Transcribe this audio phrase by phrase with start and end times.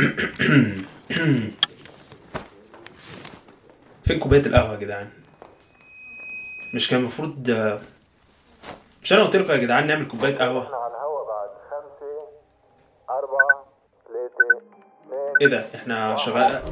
[4.04, 5.08] فين كوباية القهوة يا جدعان؟
[6.74, 7.50] مش كان المفروض
[9.02, 10.66] مش أنا قلت لكم يا جدعان نعمل كوباية قهوة؟
[15.40, 16.62] إيه ده؟ إحنا شغال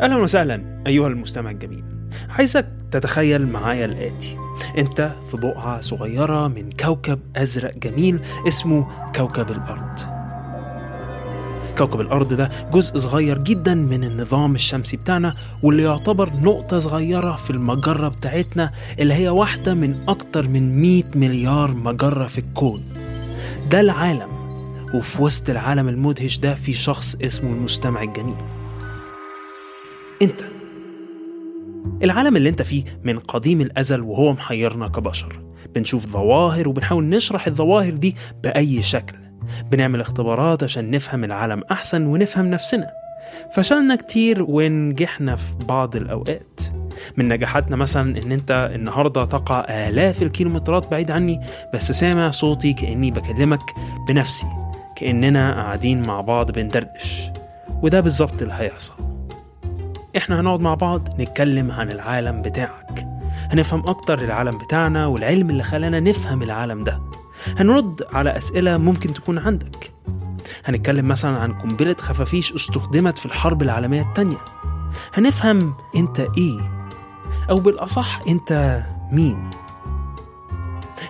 [0.00, 1.84] أهلا وسهلا أيها المستمع الجميل.
[2.28, 4.36] عايزك تتخيل معايا الآتي.
[4.78, 9.98] أنت في بقعة صغيرة من كوكب أزرق جميل اسمه كوكب الأرض.
[11.78, 17.50] كوكب الأرض ده جزء صغير جدا من النظام الشمسي بتاعنا واللي يعتبر نقطة صغيرة في
[17.50, 22.82] المجرة بتاعتنا اللي هي واحدة من أكتر من 100 مليار مجرة في الكون.
[23.70, 24.30] ده العالم
[24.94, 28.36] وفي وسط العالم المدهش ده في شخص اسمه المستمع الجميل.
[30.22, 30.40] انت.
[32.02, 35.40] العالم اللي انت فيه من قديم الأزل وهو محيرنا كبشر.
[35.74, 39.16] بنشوف ظواهر وبنحاول نشرح الظواهر دي بأي شكل.
[39.70, 42.90] بنعمل اختبارات عشان نفهم العالم أحسن ونفهم نفسنا.
[43.54, 46.60] فشلنا كتير ونجحنا في بعض الأوقات.
[47.16, 51.40] من نجاحاتنا مثلا إن أنت النهارده تقع آلاف الكيلومترات بعيد عني
[51.74, 53.62] بس سامع صوتي كأني بكلمك
[54.08, 54.46] بنفسي
[54.96, 57.28] كأننا قاعدين مع بعض بندردش.
[57.82, 59.09] وده بالظبط اللي هيحصل.
[60.16, 63.06] إحنا هنقعد مع بعض نتكلم عن العالم بتاعك.
[63.52, 67.00] هنفهم أكتر العالم بتاعنا والعلم اللي خلانا نفهم العالم ده.
[67.58, 69.92] هنرد على أسئلة ممكن تكون عندك.
[70.64, 74.38] هنتكلم مثلا عن قنبلة خفافيش استخدمت في الحرب العالمية التانية.
[75.14, 76.86] هنفهم أنت إيه؟
[77.50, 79.50] أو بالأصح أنت مين؟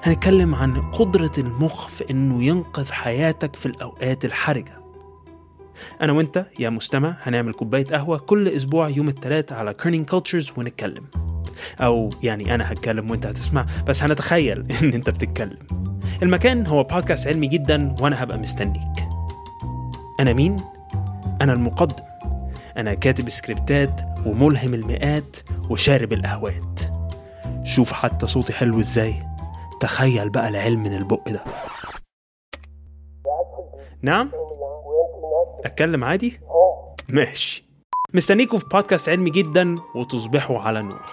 [0.02, 4.80] هنتكلم عن قدرة المخ في إنه ينقذ حياتك في الأوقات الحرجة.
[6.02, 11.04] أنا وأنت يا مستمع هنعمل كوباية قهوة كل أسبوع يوم الثلاث على Kerning Cultures ونتكلم.
[11.80, 15.58] أو يعني أنا هتكلم وأنت هتسمع بس هنتخيل إن أنت بتتكلم.
[16.22, 19.08] المكان هو بودكاست علمي جدا وأنا هبقى مستنيك.
[20.20, 20.56] أنا مين؟
[21.42, 22.04] أنا المقدم.
[22.76, 25.36] أنا كاتب سكريبتات وملهم المئات
[25.70, 26.80] وشارب القهوات.
[27.62, 29.14] شوف حتى صوتي حلو إزاي.
[29.80, 31.40] تخيل بقى العلم من البق ده.
[34.02, 34.30] نعم؟
[35.64, 36.40] اتكلم عادي
[37.08, 37.64] ماشي
[38.14, 41.06] مستنيكم في بودكاست علمي جدا وتصبحوا على النور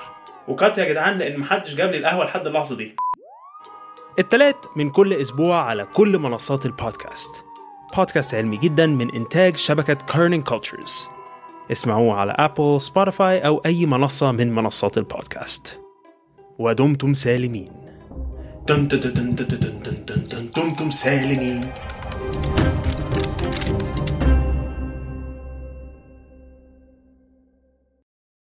[0.48, 2.96] و cut يا جدعان لأن محدش جاب لي القهوه لحد اللحظه دي
[4.20, 7.46] التلات من كل أسبوع على كل منصات البودكاست
[7.98, 11.10] بودكاست علمي جدا من انتاج شبكه Kerning Cultures
[11.72, 15.80] اسمعوه على Apple Spotify أو اي منصه من منصات البودكاست
[16.60, 17.72] ودمتم سالمين
[20.56, 21.62] دمتم سالمين